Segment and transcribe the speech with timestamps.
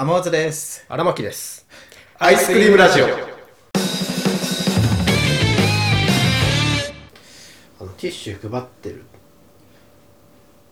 [0.00, 0.86] 天松です。
[0.88, 1.66] 荒牧です
[2.20, 3.06] アイスクリームラジオ。
[3.06, 3.08] あ
[7.80, 9.02] のティッシュ配ってる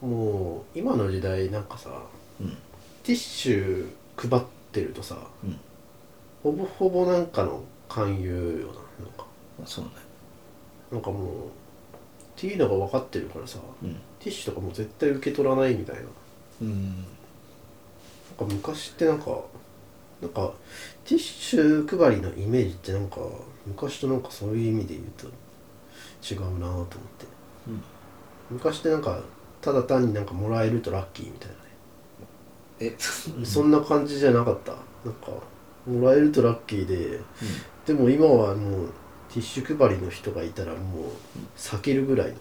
[0.00, 2.04] もう今の時代なんかさ、
[3.02, 5.58] ティッシュ配ってるとさ、うん
[6.44, 8.74] ほぼほぼなんかの勧誘よな
[9.06, 9.26] なんか
[9.64, 9.90] そうね。
[10.92, 11.48] なんかもうっ
[12.36, 13.94] ていうのが分かってるからさ、うん。
[14.20, 16.02] ティッシュとかもう絶対受け取らないみたいな
[16.62, 17.04] うん。
[18.36, 19.38] か昔ってなんか
[20.20, 20.52] なんか
[21.04, 23.16] ティッシュ配りのイメージってなんか
[23.66, 25.26] 昔となんかそういう意味で言うと
[26.34, 27.26] 違うなと思って。
[27.68, 27.82] うん。
[28.50, 29.20] 昔ってなんか
[29.60, 31.50] ただ単になんかもらえるとラッキーみたい
[32.80, 32.90] え、
[33.34, 34.72] なね、 そんな感じじゃなかった。
[35.04, 35.30] なんか
[35.86, 37.20] もらえるとラッキーで。
[37.86, 38.88] でも今はもう
[39.28, 41.10] ティッシュ配りの人がいたらもう
[41.56, 42.36] 避けるぐらいの。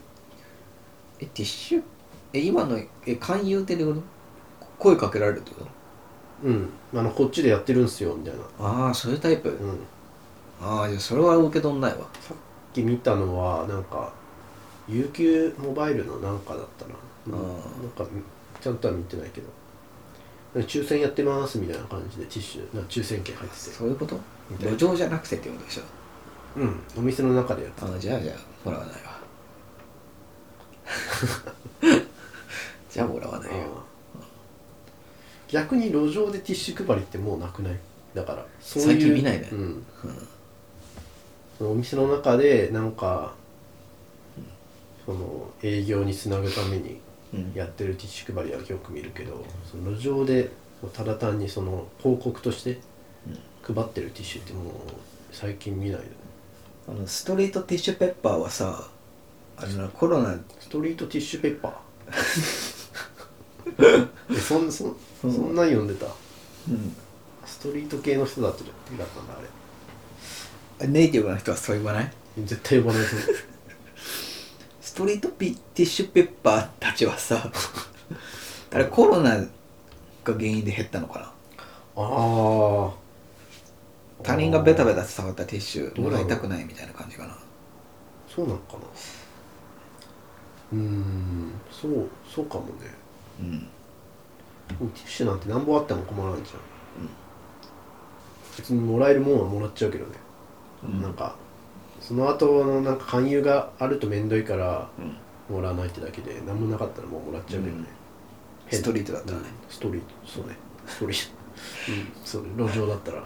[1.19, 1.83] え、ティッシュ？
[2.33, 4.07] え、今の、え、勧誘ってどういうこと？
[4.77, 5.74] 声かけられるってこと？
[6.43, 6.69] うん。
[6.93, 8.41] あのこっちでやってるんすよみたいな。
[8.59, 9.49] ああ、そういうタイプ？
[9.49, 9.79] うん。
[10.61, 12.07] ああ、じゃあそれは受け取んないわ。
[12.21, 12.37] さっ
[12.73, 14.13] き見たのはなんか
[14.89, 16.95] UQ モバイルのなんかだったな、
[17.27, 17.33] うん。
[17.33, 17.83] あー。
[17.83, 18.05] なんか
[18.61, 19.47] ちゃんとは見てないけど。
[20.61, 22.75] 抽選やってますみたいな感じでティッシュ。
[22.75, 23.61] な抽選券入ってて。
[23.71, 24.17] そういうこと？
[24.59, 25.81] 路上じゃなくてってことでしょ？
[26.57, 26.79] うん。
[26.97, 27.87] お店の中でやってた。
[27.87, 29.19] ああ、じゃあじゃあ、もらわないわ。
[32.89, 33.83] じゃあもらわないよ。
[35.49, 37.77] 逆に路上でティッシュ配りってもうなくない？
[38.13, 38.45] だから。
[38.59, 39.49] そういう最近見ないね。
[39.51, 39.85] うん。
[41.57, 43.33] そのお店の中でなんか
[45.05, 46.99] その営業につなぐために
[47.33, 47.51] うん。
[47.53, 50.49] やってるティッシュ配りはよく見るけどその路上で
[50.93, 52.79] ただ単にその広告として
[53.63, 54.73] 配ってるティッシュってもう
[55.31, 56.05] 最近見ないよね。
[56.87, 58.87] あの、ストリートティッシュペッパーはさ、
[59.57, 61.73] あのな、コロナ、ストリートティッシュペッパー？
[62.09, 62.13] え
[64.39, 66.05] そんそんそんなん読んでた？
[66.05, 66.95] うん。
[67.45, 69.41] ストリート系の人だったじゃんだったんだあ
[70.81, 70.87] れ。
[70.87, 72.11] ネイティブな人はそう言わない？
[72.39, 73.03] 絶対呼ばない
[74.81, 77.51] ストリートピティッシュペッパーたちはさ
[78.73, 79.45] あれコロナが
[80.25, 81.25] 原因で減ったのかな？
[81.27, 82.93] ああ
[84.23, 87.37] 他人がベタベタ触ったティッシュもらいたくないみたいな感じかな。
[88.27, 88.79] そうなのかな。
[90.73, 92.71] うーんそうそうかもね
[93.39, 93.59] うん。
[94.67, 96.59] ティッシュなんて何本あっても困らんじゃん、
[98.57, 100.11] 別にもらえるもんはもらっちゃうけどね、
[100.83, 101.01] うん。
[101.01, 101.35] なんか
[102.01, 105.15] その後のなんか勧誘があると面倒いからうん。
[105.49, 107.85] もらわないってだけで何もなかったらもうもらっちゃうけどね、
[108.67, 108.79] 変。
[108.79, 109.45] ストリートだったらね。
[109.63, 109.71] うん。
[109.71, 110.07] ストリート。
[110.25, 110.55] そうね。
[110.87, 111.35] ストリート。
[111.91, 112.11] うん。
[112.25, 112.49] そうね。
[112.57, 113.17] 路上だったら。
[113.17, 113.25] うん、う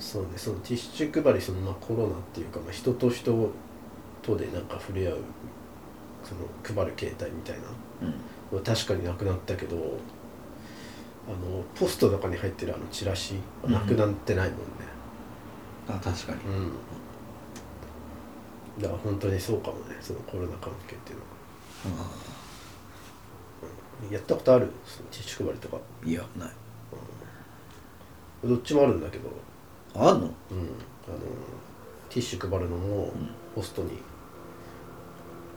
[0.00, 0.28] そうね。
[0.36, 3.50] そのティッシュ配りそのまあコロナっていうか、まあ、人と人
[4.22, 5.18] とでなんか触れ合う
[6.26, 6.40] その
[6.76, 7.62] 配る形態みたいな。
[8.02, 8.56] うん。
[8.56, 14.64] は確かになくなったけどあのポストとかに入ってるあのチラシはなくなってないもんね。
[15.88, 16.38] あ確かに。
[16.40, 16.50] う
[18.80, 21.18] ん、だから本当にそうかもねそのコロナ関係っていう
[21.90, 22.08] のは。
[24.10, 24.70] やったことある？
[24.84, 25.78] そのティッシュ配りとか。
[26.04, 26.50] いやない。
[28.44, 29.30] どっちもあるんだけど、
[29.94, 30.26] あんの？
[30.26, 30.30] うん、あの
[32.10, 33.10] ティッシュ配るのも
[33.54, 33.92] ポストに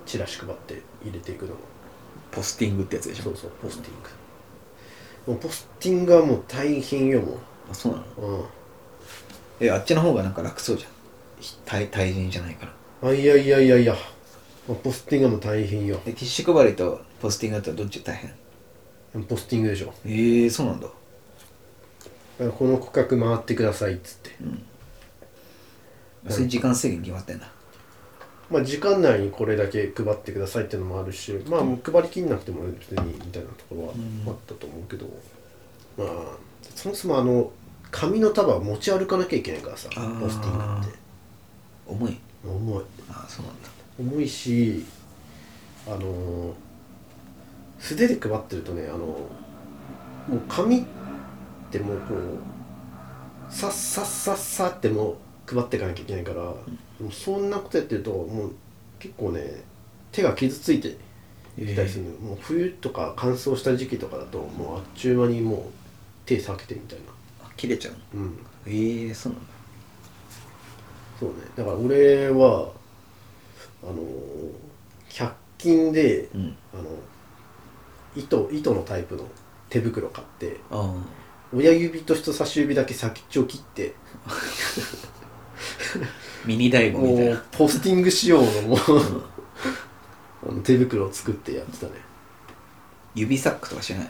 [0.10, 1.60] チラシ配って入れていくのも。
[2.32, 3.52] ポスティングってやつでしょそうそう。
[3.62, 5.34] ポスティング。
[5.34, 7.38] もうポスティングはもう大変よも
[7.72, 8.04] あそうなの？
[8.18, 8.46] う、うん、
[9.60, 10.92] えあっちの方がなんか楽そうじゃん。
[11.66, 12.66] 対対人じゃないか
[13.02, 13.10] ら。
[13.10, 13.96] あいやいやいやいや。
[14.84, 16.00] ポスティングはもう大変よ。
[16.06, 18.16] えティッシュ配りとポスティングだったらどっちが大
[19.14, 19.24] 変？
[19.26, 19.94] ポスティングでしょ。
[20.06, 20.88] ええそうなんだ。
[22.58, 24.32] この区画回ってくださいっつって、
[26.30, 27.52] それ時間制限決まってんだ
[28.50, 33.94] まあ時間内にこれだけ配ってくださいっていうのもあるしまあもう配りきんなくても別にみたいなところは
[34.28, 35.06] あったと思うけど、
[35.98, 36.08] まあ
[36.76, 37.52] そもそもあの
[37.92, 39.96] 紙の束を持ち歩かなきゃいけないからさポ
[40.30, 40.98] スティングって。
[41.88, 42.18] 重い。
[42.46, 42.84] 重い。
[43.10, 43.70] あそうなんだ。
[44.00, 44.86] 重いし
[45.88, 46.54] あの
[47.80, 49.26] 素手で配ってるとねあのも
[50.36, 50.84] う紙っ
[51.72, 55.16] てもうこうさっさっさっさってもう
[55.50, 56.56] 配っていかなきゃいけないから、も
[57.08, 58.52] うそんなことやってるともう
[59.00, 59.64] 結構ね
[60.12, 60.98] 手が傷ついて
[61.58, 65.60] きたりするのよ、もう冬とか乾燥した時期とかだともうあっちゅう間にもう
[66.26, 67.06] 手避けてみたいな。
[67.48, 68.24] あ切れちゃうの？
[68.24, 68.38] うん。
[68.68, 69.48] ええそうなんだ。
[71.20, 71.36] そうね。
[71.56, 72.72] だから俺は
[73.84, 73.94] あの
[75.10, 76.56] 100均で、うん。
[76.74, 76.84] あの
[78.16, 79.24] 糸糸のタイプの
[79.70, 80.96] 手袋買ってあ
[81.54, 83.94] 親指と人差し指だけ先っちょ切って
[84.26, 84.32] あ
[86.46, 91.94] ミニ大悟みたいもなうポスティング仕様のもう手袋を作ってやってたね。
[93.16, 94.10] 指サックとかしない？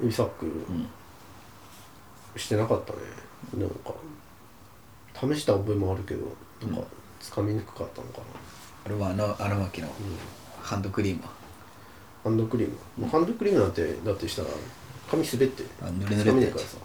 [0.00, 0.46] 指サック。
[0.46, 0.88] ん。
[2.34, 2.98] してなかったね、
[3.58, 3.92] なんか
[5.34, 6.26] 試した覚えもあるけど
[6.62, 6.88] なんか
[7.20, 8.24] つかみにくかったのかな、
[8.86, 9.88] あれは荒牧の
[10.62, 11.22] ハンドクリーム
[12.24, 14.48] ハンドクリーム、ハンドクリームなんてだってしたら
[15.10, 15.64] 髪滑って。
[15.82, 16.24] あ濡れ濡れってつ。
[16.24, 16.78] かめないからさ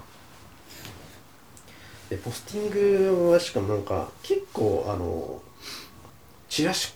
[2.10, 5.42] でポスティングはしかもなんか結構あの
[6.50, 6.94] チラシ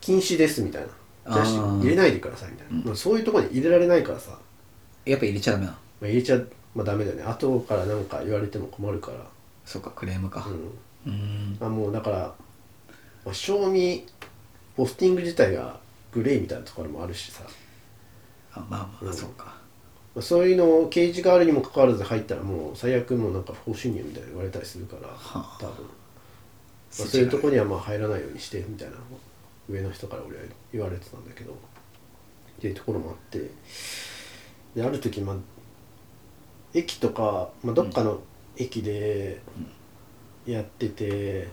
[0.00, 0.88] 禁止ですみたいな。
[1.30, 4.38] チラシ入れないでくださいみたいな、まあそういうところに入れられないからさ、ま
[5.04, 5.76] やっぱ入れちゃダメなの。
[5.76, 6.38] あ、入れちゃ
[6.74, 7.22] まあダメだよね。
[7.22, 9.18] 後からなんか言われても困るから。
[9.66, 10.46] そうかクレームか。
[11.06, 11.12] うん。
[11.12, 11.58] うん。
[11.60, 12.34] あもうだから、
[13.24, 14.06] まあ、賞味
[14.76, 15.80] ポスティング自体が
[16.12, 17.42] グレーみたいなところもあるしさ、
[18.54, 19.14] あまあまあ、うん。
[19.14, 19.44] そうか。
[19.44, 19.57] まあ、
[20.22, 25.58] そういうのを掲示があるにもかかわらず入ったらもう最悪もうなんか不法侵入みたいな言われたりするから、はあ。
[25.60, 25.90] 多分、ま
[26.90, 28.96] あ、そういうとこにはまあ入らないようにしてみたいな
[29.68, 30.42] 上の人から俺は
[30.72, 31.54] 言われてたんだけどっ
[32.60, 33.50] ていうところもあって。
[34.74, 35.36] である時まあ
[36.74, 38.20] 駅とか、まあ、どっかの
[38.56, 39.40] 駅で
[40.46, 41.48] やってて、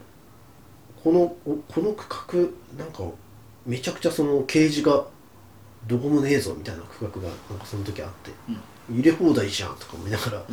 [1.03, 3.03] このおこの区画なんか
[3.65, 5.05] めちゃくちゃその掲示が
[5.87, 8.31] どこもねえぞみたいな区画がなんかその時あって、
[8.91, 10.43] 入れ放題じゃんとか思いながら、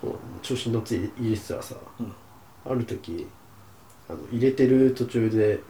[0.00, 2.12] こう調子に乗って入れてたらさ、うん。
[2.64, 3.26] ある時
[4.08, 5.60] あの入れてる途中で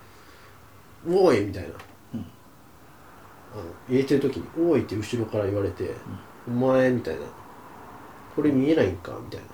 [1.08, 1.68] 「おい!」みたいな、
[2.14, 2.20] うん。
[2.20, 5.94] あの入れてる時に「おい!」って後ろから言われて
[6.46, 7.22] 「お前」みたいな
[8.36, 9.46] 「これ見えないんか?」みたいな。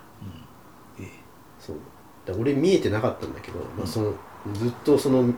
[1.01, 1.11] ええ。
[1.61, 1.77] そう。
[2.39, 4.13] 俺見えてなかったんだけど、まあ、その
[4.53, 5.33] ずっとその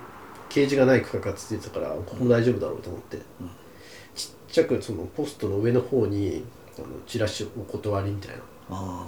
[0.48, 3.22] 掲示がない区画が続いてたからここ大丈夫だろうと思って、ちっ
[4.50, 6.44] ちゃくそのポストの上の方に
[6.76, 8.42] あのチラシお断りみたいな。
[8.70, 9.06] あ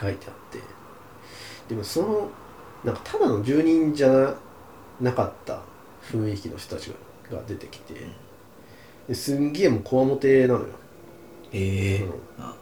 [0.00, 0.58] 書いてあって。
[1.68, 2.28] でもその
[2.84, 4.34] なんかただの住人じゃ
[5.00, 5.62] なかった
[6.02, 6.90] 雰囲気の人たち
[7.30, 7.94] がが出てきて。
[9.08, 10.66] ですんげえもうこわもてなのよ。
[11.52, 12.04] ええ。
[12.04, 12.12] うん。
[12.38, 12.54] あ。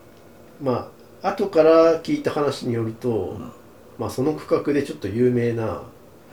[0.63, 0.91] ま
[1.23, 3.53] あ後から聞いた話によると、ん。
[3.99, 5.83] まあその区画でちょっと有名な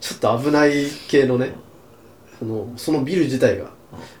[0.00, 1.54] ちょっと危ない系のね
[2.38, 3.70] そのそのビル自体が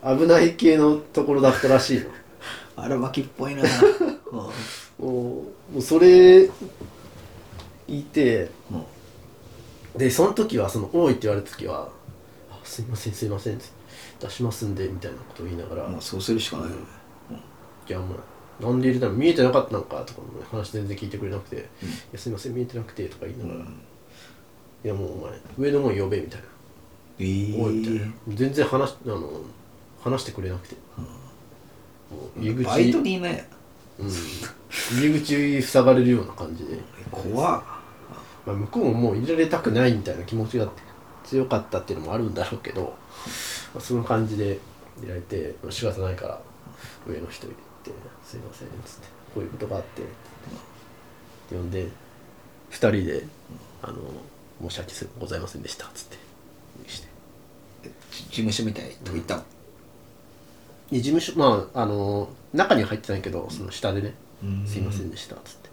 [0.02, 2.06] 危ない系のところだったらしいの。
[2.76, 3.62] 荒牧っぽいな。
[4.32, 4.38] うん。
[4.38, 4.48] も
[4.98, 5.44] うも
[5.76, 6.48] うそれ
[7.88, 8.84] いてうん。
[9.96, 11.88] でその時はその「多い」って言われた時は
[12.50, 13.58] 「あすいませんすいません」
[14.20, 16.82] 出しますんでみたいなことを言いながらもうそうするしかないよね。
[17.88, 18.16] いやお前
[18.60, 23.66] なんで入れたの見えてなかったのかとかもね話全然聞いてくれなくて「いやすいません見えてなくて」とか言いながら
[24.84, 25.26] 「いやもうお
[25.58, 26.46] 前上のもん呼べ」みたいな。
[27.18, 27.24] え
[27.58, 28.00] 「おい」みたいな。
[28.00, 29.40] え全然話あの
[30.02, 30.76] 話してくれなくて、
[32.38, 33.44] 入り口バイトにいない
[33.98, 36.78] うん、入り口塞がれるような感じで、
[37.10, 37.62] 怖っ。
[38.46, 40.68] まあ、向こうももう入れられたくないみたいな気持ちが
[41.24, 42.94] 強かったっていうのもあるんだろうけど、
[43.74, 44.58] まあ、その感じで
[44.98, 46.40] 入れられて、まあ、仕方ないから
[47.06, 47.54] 上の人に
[47.84, 50.04] 言って「すいません」っつって「こういうことがあって」っ
[51.50, 51.88] て呼んで
[52.70, 53.26] 2人で
[53.82, 53.96] 「あの
[54.68, 57.10] 申し訳ございませんでした」っつってして。
[58.10, 59.42] じ事務所みたいなとこ行った
[60.98, 65.70] 事務所まああの中には入ってないけどその下でねうん「すいませんでした」っつって。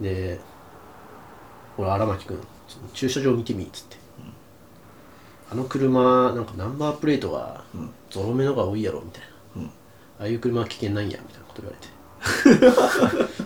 [0.00, 0.40] で
[1.78, 2.38] 「俺荒牧君
[2.92, 3.96] 駐車場見てみ」っつって、
[5.50, 7.64] あの車なんかナンバープレートが
[8.10, 9.22] ゾロ目のが多いやろ」みたい
[9.56, 9.66] な、うん。
[9.66, 9.70] あ
[10.24, 11.96] あいう車は危険なんや」みたいなこと言われて。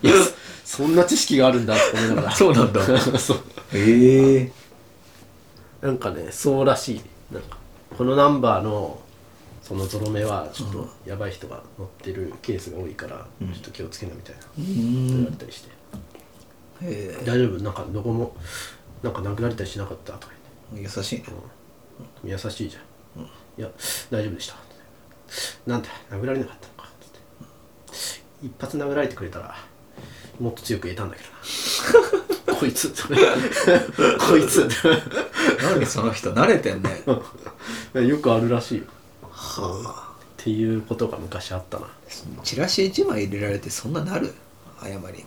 [0.07, 0.41] いやそ
[0.83, 2.31] そんな知識があるんだって思いながら。
[2.37, 2.81] そうなんだ。
[3.19, 3.41] そう。
[3.73, 4.53] ええ。
[5.81, 7.01] なんかねそうらしい
[7.33, 7.57] なんか
[7.97, 9.01] このナンバーの
[9.71, 14.41] そのゾロ目はちょっとやばい人が乗ってるケースが多いからちょっと気をつけなみたいな。
[14.59, 15.71] 言われたりして。
[16.83, 17.63] へ「大丈夫？
[17.63, 18.35] なんかどこも
[19.01, 20.33] なんか殴られたりしなかった?」とか
[20.75, 21.25] え優しいね。
[22.25, 22.81] 言って「優しいじゃ
[23.21, 23.71] ん」いや
[24.11, 24.57] 大丈夫でした」
[25.71, 27.21] なんで殴られなかったのか」つって
[28.45, 29.55] 「一発殴られてくれたら
[30.41, 31.29] もっと強く言えたんだけど
[32.53, 32.89] な」 こいつ。
[34.19, 34.69] こいつ。
[35.63, 37.05] 何その人慣れてんね
[37.95, 38.85] よくあるらしいよ
[39.51, 40.17] はあ。
[40.43, 41.87] っていうことが昔あったな。
[42.43, 44.35] チラシ1枚入れられてそんななる？
[44.81, 45.27] 謝りに来いみたい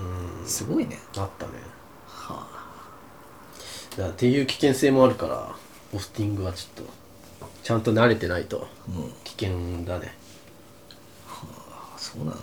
[0.00, 0.02] う
[0.38, 0.48] んな。
[0.48, 0.98] すごいね。
[1.16, 1.52] あったね。
[2.06, 2.46] は
[3.92, 5.54] だからっていう危険性もあるから
[5.90, 6.92] ポスティングはちょっと
[7.62, 9.12] ちゃんと慣れてないとうん。
[9.24, 10.14] 危険だね、
[11.28, 12.36] あそうなんだ。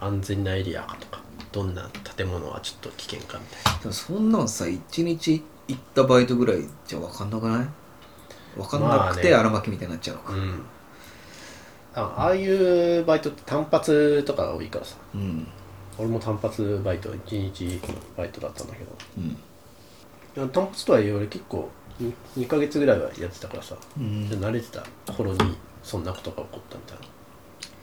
[0.00, 1.22] 安全なエリアかとか
[1.52, 3.78] どんな建物はちょっと危険かみたいな。
[3.80, 7.68] でもそんなんさ1日行ったバイトぐらいじゃ分かんなくない？
[8.56, 9.22] 分かんなくまあね。
[9.22, 10.32] て荒巻みたいになっちゃうのか。
[10.32, 10.62] うん。
[11.94, 14.96] あああいうバイトって単発とかが多いからさ。
[15.14, 15.46] うん。
[15.98, 17.80] 俺も単発バイト1日
[18.16, 18.92] バイトだったんだけど。
[20.38, 20.48] うん。
[20.50, 21.70] 単発とはいえ俺結構
[22.00, 24.28] 2, 2ヶ月ぐらいはやってたからさ、うん。
[24.28, 25.12] で慣れてた。
[25.12, 27.04] 頃にそんなことが起こったみたいな。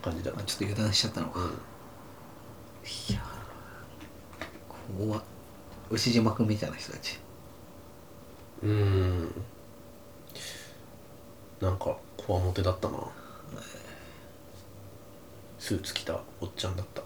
[0.01, 0.41] 感じだった。
[0.41, 1.45] あちょっと油断しちゃったのか、うん。
[1.45, 1.49] い
[3.13, 3.21] や
[4.97, 5.23] 怖っ。
[5.91, 7.19] 牛島君みたいな人たち。
[8.63, 9.31] うーん
[11.61, 12.97] なんかこわもてだったな。
[15.59, 17.03] スーツ着たおっちゃんだった。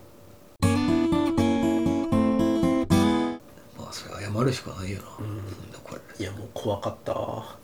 [3.78, 5.36] まあそれ謝るしかないよな、ん。
[5.36, 6.02] なんだこれ。
[6.24, 7.14] いやもう怖かった。
[7.14, 7.58] わ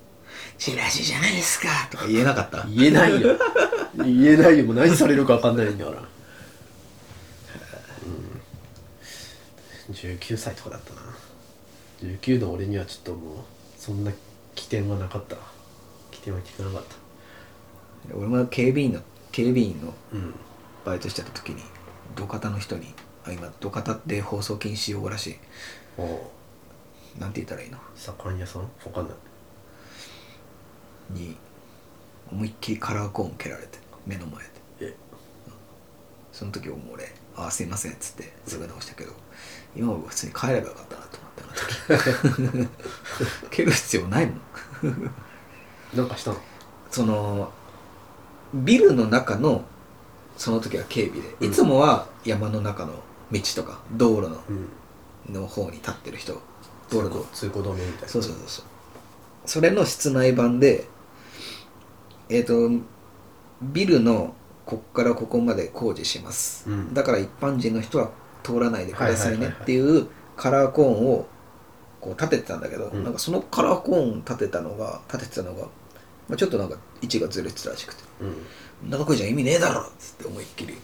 [0.58, 2.08] チラシじゃないですかとか。
[2.08, 2.66] 言えなかった？
[2.68, 3.38] 言えないよ。
[3.98, 4.66] 言えないよ。
[4.66, 5.98] もう何されるか分かんないんだから、
[9.88, 11.02] うん、19歳とかだったな。
[12.02, 13.38] 19の俺にはちょっともう
[13.78, 14.12] そんな
[14.56, 15.38] 起点はなかった
[16.22, 16.84] 起点は聞かなかっ
[18.10, 18.16] た。
[18.16, 19.02] 俺も警備員の
[19.32, 20.34] 警備員のうん。
[20.84, 21.62] バイトしてた時に
[22.16, 25.36] 土方の人にあ今土方って放送禁止用語らしい。
[25.98, 26.32] おお
[27.20, 27.78] なんて言ったらいいの？
[27.96, 28.68] 盛ん屋さん？
[28.84, 29.14] 分かんない。
[31.12, 31.36] に
[32.32, 34.50] 思いっきりカラーコーン蹴られて目の前で。
[34.82, 34.96] え。
[36.32, 39.12] その時も俺「ああすいません」っつってすぐ直したけど
[39.76, 42.70] 今は普通に帰ればよかったなと思ってあの時。
[43.52, 44.42] 蹴る必要ないもん
[45.96, 46.38] なんかしたの？
[46.90, 47.52] その
[48.54, 49.64] ビルの中の
[50.38, 51.48] その時は警備で、うん。
[51.48, 52.94] いつもは山の中の
[53.32, 54.70] 道とか道路のうん。
[55.30, 56.34] の方に立ってる人。
[56.90, 57.24] 道路の。
[57.32, 58.08] 通行止めみたいな。
[58.08, 58.66] そうそうそうそう。
[59.46, 60.88] それの室内版で
[62.30, 62.70] えっ、と
[63.62, 64.34] ビルの
[64.66, 66.94] こっからここまで工事します、うん。
[66.94, 68.12] だから一般人の人は
[68.44, 71.28] 通らないでくださいねっていうカラーコーンを
[72.00, 73.04] こう立ててたんだけど、うん。
[73.04, 75.68] なんかそのカラーコーン立てたのが立ててたのが、
[76.32, 78.04] まあ、ちょっとなんか位置がずれてたらしくて。
[78.22, 78.36] うん
[78.90, 80.76] 「長くじゃ意味ねえだろ!」っつって思いっきり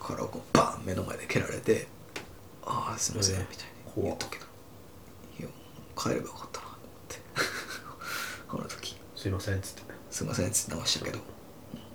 [0.00, 1.86] カラーコーンバーン目の前で蹴られて
[2.64, 3.66] 「ああすいません」ええみたい
[3.96, 4.46] に言ったけど。
[5.40, 5.48] いや
[5.98, 7.20] 帰ればよかったなと思って。
[8.48, 8.96] あの時。
[9.16, 9.82] すいませんっつって。
[10.10, 11.18] すいませんっつって直したけど。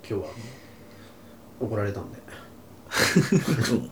[0.08, 0.30] 今日は
[1.60, 2.18] 怒られたんで。
[3.72, 3.90] うん。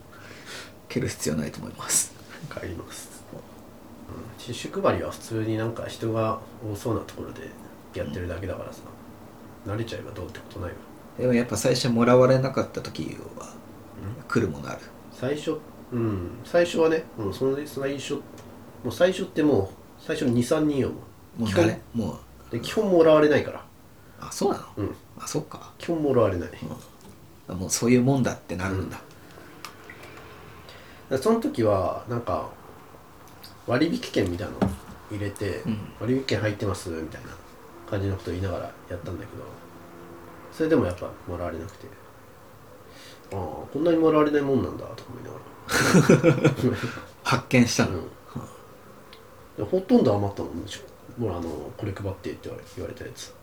[0.89, 2.13] 蹴る必要ないと思います。
[2.49, 7.51] 帰ります、うん、ティッシュ配りは普通になんか人が多そうなところで
[7.95, 8.81] やってるだけだからさ、
[9.67, 10.77] 慣れちゃえばどうってことないわ。
[11.19, 13.53] でもやっぱ最初もらわれなかった時は
[14.29, 14.81] 来るものある。
[15.13, 15.59] 最初？
[15.93, 16.31] うん。
[16.45, 18.21] 最初はね、うん、その最初も
[18.87, 20.91] う最初ってもう最初23人よ
[21.37, 21.49] もう。
[21.49, 22.13] 基本もう誰も
[22.49, 22.53] う。
[22.53, 23.65] で基本もらわれないから。
[24.21, 24.65] あそうなの？
[24.77, 24.95] うん。
[25.19, 25.73] あそっか。
[25.79, 26.51] 基本もらわれない、
[27.49, 29.01] あもうそういうもんだってなるんだ、
[31.11, 32.51] でその時はなんか
[33.67, 34.73] 割引券みたいなの
[35.11, 35.79] 入れて、うん。
[36.01, 37.29] 割引券入ってますみたいな
[37.89, 39.43] 感じのことを言いながらやったんだけど
[40.53, 41.87] それでもやっぱもらわれなくて。
[43.33, 45.37] ああこんなにもらわれないもんなんだと思いなが
[46.71, 46.77] ら。
[47.25, 48.03] 発見したの、うん。
[49.57, 50.81] でほとんど余ったもんでしょ。
[51.31, 53.35] あのこれ配ってって言われたやつ。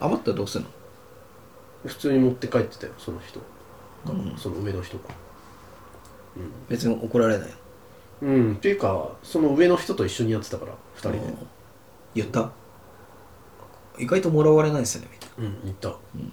[0.00, 0.70] 余ったらどうするの？
[1.86, 3.38] 普通に持って帰ってたよその人。
[3.40, 3.46] が、
[4.12, 4.36] うん。
[4.38, 5.04] その上の人が。
[6.68, 7.54] 別に怒られない
[8.22, 11.18] うん、うん、っていうかその上の人と一緒にやってたから2人で。
[11.18, 11.38] うん
[12.14, 12.50] 言った？
[13.98, 15.88] 意外ともらわれないですよねみたいうん言った。
[15.88, 16.32] うん、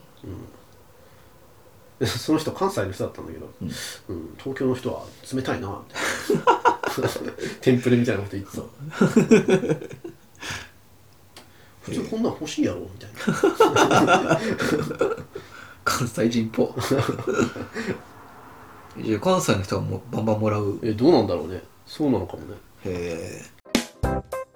[2.00, 3.68] で その人関西の人だったんだけど、うん。
[3.68, 6.04] うん東京の人は冷たいなみたい
[6.46, 6.76] な。
[7.62, 8.64] テンプレみたいなこと言ってた。
[11.82, 14.30] 普通こんなん欲しいやろみたいな。
[14.30, 14.40] な
[15.84, 16.74] 関西人っぽ
[18.98, 20.80] いや関西の人はもうバンバンもらう。
[20.82, 21.64] えどうなんだろうね。
[21.86, 22.56] そうなのかもね。
[22.86, 23.55] へえ